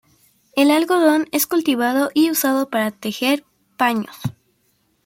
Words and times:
El 0.55 0.71
algodón 0.71 1.27
es 1.31 1.45
cultivado 1.45 2.09
y 2.15 2.31
usado 2.31 2.71
para 2.71 2.89
tejer 2.89 3.45
paños. 3.77 4.15